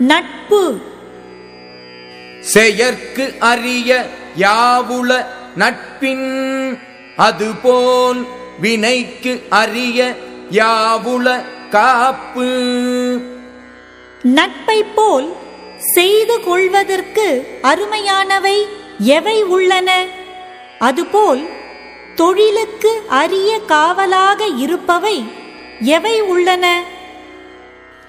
நட்பு. 0.00 0.80
செயற்கு 2.40 3.34
அறிய 3.38 4.06
யாவுள 4.38 5.24
நட்பின் 5.56 6.78
அதுபோல் 7.16 8.26
வினைக்கு 8.60 9.42
அறிய 9.48 10.16
யாவுள 10.50 11.42
காப்பு. 11.70 12.48
நட்பைப் 14.22 14.94
போல் 14.94 15.32
செய்து 15.78 16.40
கொள்வதற்கு 16.40 17.58
அருமையானவை 17.62 18.58
எவை 18.98 19.42
உள்ளன? 19.42 20.06
அதுபோல் 20.78 21.48
தொழிலுக்கு 22.14 23.02
அரிய 23.08 23.60
காவலாக 23.66 24.46
இருப்பவை 24.46 25.24
எவை 25.80 26.20
உள்ளன? 26.20 26.84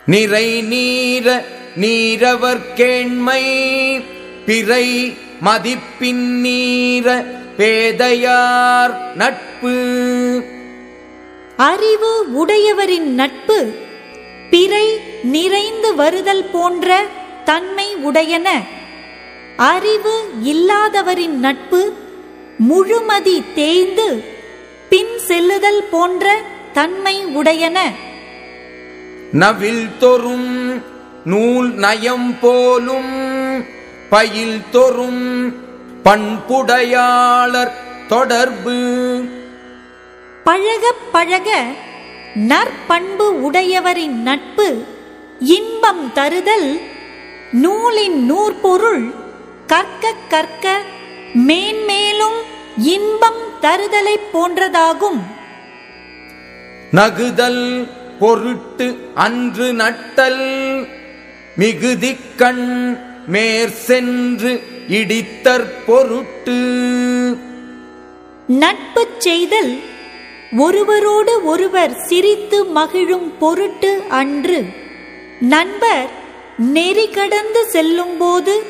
நிறை 0.05 0.61
நீர 0.61 1.43
நீரவர் 1.75 2.61
கேண்மை 2.75 3.43
பிறை 4.45 5.17
மதிப்பின் 5.45 6.23
நீர 6.43 7.25
பேதையார் 7.57 9.15
நட்பு. 9.15 9.75
அறிவு 11.57 12.25
உடையவரின் 12.33 13.13
நட்பு 13.13 13.73
பிறை 14.49 14.99
நிறைந்து 15.23 15.95
வருதல் 15.95 16.45
போன்ற 16.51 17.05
தன்மை 17.43 17.95
உடையன. 17.95 18.47
அறிவு 19.57 20.29
இல்லாதவரின் 20.43 21.39
நட்பு 21.39 21.93
முழுமதி 22.69 23.43
தேய்ந்து 23.55 24.23
பின் 24.89 25.19
செல்லுதல் 25.19 25.83
போன்ற 25.91 26.41
தன்மை 26.73 27.25
உடையன. 27.25 27.79
நவில் 29.31 29.89
தொறும் 29.99 30.83
நூல் 31.25 31.73
நயம் 31.73 32.35
போலும் 32.41 33.65
பயில் 34.09 34.61
தொறும் 34.71 35.53
பண்புடையாளர் 36.03 37.71
தொடர்பு. 38.07 39.23
பழகப் 40.43 41.11
பழக 41.11 41.63
நற்பண்பு 42.33 43.41
உடையவரின் 43.41 44.21
நட்பு 44.21 44.85
இன்பம் 45.39 46.11
தருதல் 46.15 46.81
நூலின் 47.51 48.25
நூற்பொருள் 48.25 49.13
கற்க 49.67 50.13
கற்க 50.29 50.81
மேன்மேலும் 51.33 52.41
இன்பம் 52.77 53.41
தருதலைப் 53.61 54.29
போன்றதாகும். 54.33 55.21
நகுதல் 56.91 57.87
பொருட்டு 58.19 59.11
அன்று 59.15 59.73
நட்டல் 59.73 60.99
மிகுதிக்கண் 61.57 62.97
மேற் 63.27 63.73
சென்று 63.73 64.63
இடித்தற் 64.87 65.71
பொருட்டு. 65.85 66.59
நட்பு 68.47 69.07
செய்தல் 69.17 69.79
ஒருவரோடு 70.57 71.45
ஒருவர் 71.45 71.93
சிரித்து 72.07 72.65
மகிழும் 72.65 73.37
பொருட்டு 73.37 74.03
அன்று 74.09 74.65
நண்பர் 75.39 76.09
நெறி 76.57 77.09
கடந்து 77.09 77.65
செல்லும்போது 77.65 78.63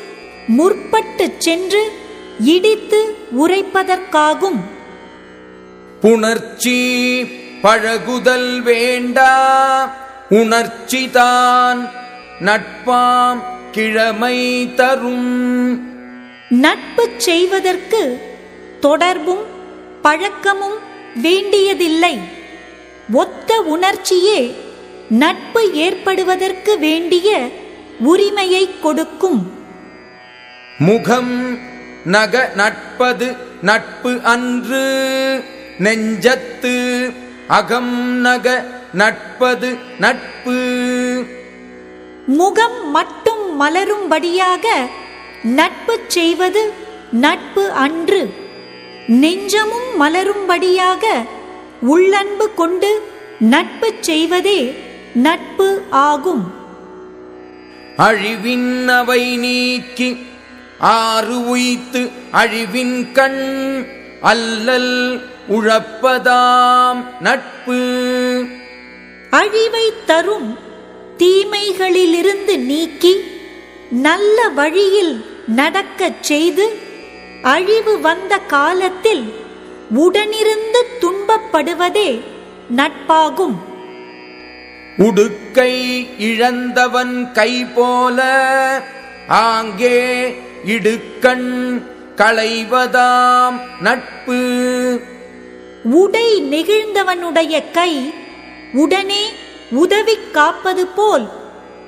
முற்பட்டுச் 0.58 1.38
சென்று 1.38 1.92
இடித்து 2.40 3.16
உரைப்பதற்காகும். 3.46 4.60
புணர்ச்சி 6.02 6.78
பழகுதல் 7.62 8.62
வேண்டா 8.62 9.32
உணர்ச்சிதான் 10.30 11.90
நட்பாம் 12.44 13.40
கிழமை 13.70 14.74
தரும். 14.74 15.30
நட்பு 16.48 17.10
செய்வதற்கு 17.16 18.20
தொடர்பும் 18.80 19.44
பழக்கமும் 20.02 20.78
வேண்டியதில்லை. 21.22 22.18
ஒத்த 23.12 23.60
உணர்ச்சியே 23.60 24.56
நட்பு 25.08 25.74
ஏற்படுவதற்கு 25.74 26.78
வேண்டிய 26.78 27.48
உரிமையை 27.98 28.64
கொடுக்கும். 28.80 29.52
முகம் 30.78 31.58
நக 32.04 32.52
நட்பது 32.54 33.36
நட்பு 33.62 34.20
அன்று 34.22 34.84
நெஞ்சத்து 35.78 36.76
அகம் 37.48 38.20
நக 38.20 38.64
நட்பது 38.92 39.78
நட்பு 39.98 40.61
முகம் 42.40 42.90
மட்டும் 42.90 43.44
மலரும்படியாக 43.60 44.66
நட்பு 45.42 45.94
செய்வது 46.06 46.62
நட்பு 47.24 47.64
அன்று. 47.84 48.20
நெஞ்சமும் 49.22 49.90
மலரும்படியாக 50.00 51.04
உள்ளன்பு 51.82 52.46
கொண்டு 52.54 52.90
நட்பு 53.52 53.88
செய்வதே 54.00 54.60
நட்பு 55.26 55.68
ஆகும். 55.90 56.44
அழிவின் 57.96 58.88
அவை 58.98 59.22
நீக்கி 59.36 60.10
ஆறு 60.78 61.38
உய்த்து 61.48 62.02
அழிவின் 62.32 62.96
கண் 63.12 63.42
அல்லல் 64.20 64.94
உழப்பதாம் 65.48 67.00
நட்பு. 67.20 67.80
அழிவை 69.30 69.86
தரும் 70.06 70.50
தீமைகளிலிருந்து 71.22 72.58
நீக்கி 72.58 73.24
நல்ல 73.90 74.48
வழியில் 74.48 75.24
நடக்கச் 75.46 76.22
செய்து 76.22 76.78
அழிவு 77.42 78.00
வந்த 78.00 78.38
காலத்தில் 78.38 79.32
உடனிருந்து 79.96 80.80
துன்பப்படுவதே 81.00 82.20
நட்பாகும். 82.76 83.56
உடுக்கை 84.96 85.74
இழந்தவன் 86.18 87.32
கை 87.32 87.64
போல 87.64 88.20
ஆங்கே 89.28 90.34
இடுக்கண் 90.66 91.82
களைவதாம் 92.16 93.60
நட்பு. 93.80 94.40
உடை 95.84 96.42
நெகிழ்ந்தவனுடைய 96.42 97.70
கை 97.72 98.14
உடனே 98.72 99.32
உதவி 99.72 100.16
காப்பது 100.32 100.86
போல் 100.86 101.28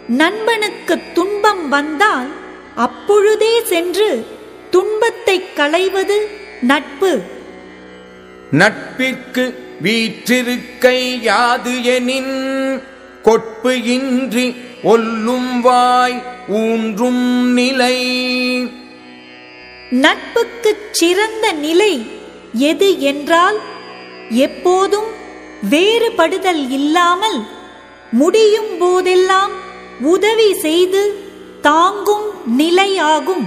நண்பனுக்கு 0.08 0.98
துன்பம் 1.14 1.68
வந்தால் 1.68 2.28
அப்பொழுதே 2.74 3.64
சென்று 3.64 4.26
துன்பத்தை 4.70 5.52
களைவது 5.52 6.28
நட்பு. 6.60 7.22
நட்பிற்கு 8.50 9.58
வீற்றிருக்கை 9.82 11.20
யாது 11.20 11.84
எனின் 11.84 12.82
கொட்பு 13.22 13.82
இன்றி 13.82 14.54
ஒல்லும் 14.84 15.60
வாய் 15.60 16.22
ஊன்றும் 16.48 17.52
நிலை. 17.52 17.96
நட்புக்குச் 19.90 20.90
சிறந்த 20.90 21.52
நிலை 21.52 22.06
எது 22.52 23.00
என்றால் 23.00 23.60
எப்போதும் 24.30 25.06
வேறுபடுதல் 25.70 26.70
இல்லாமல் 26.70 27.46
முடியும் 28.20 28.72
போதெல்லாம் 28.78 29.52
உதவி 30.00 30.54
செய்து 30.54 31.02
தாங்கும் 31.62 32.26
நிலையாகும். 32.58 33.44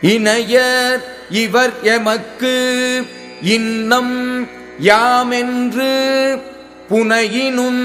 இணையர் 0.00 1.02
இவர் 1.30 1.72
எமக்கு 1.82 2.54
இன்னம் 3.42 4.16
யாமென்று 4.80 5.92
புனையினும் 6.90 7.84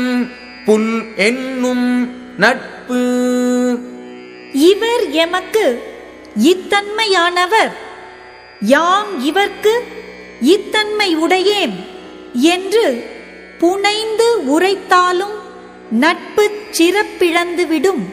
புல் 0.65 0.93
என்னும் 1.15 1.88
நட்பு. 2.38 3.01
இவர் 4.53 5.06
எமக்கு 5.25 5.65
இத்தன்மையானவர். 6.53 7.74
யாம் 8.59 9.12
இவர்க்கு 9.29 9.74
இத்தன்மை 10.41 11.09
உடையேம் 11.18 11.75
என்று 12.56 12.85
புனைந்து 13.59 14.27
உரைத்தாலும் 14.45 15.38
நட்பு 15.91 16.51
சிறப்பிழந்துவிடும். 16.77 18.03